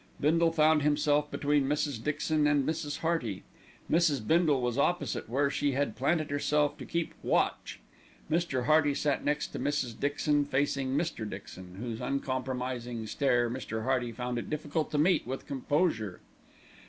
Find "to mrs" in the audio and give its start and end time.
9.49-9.99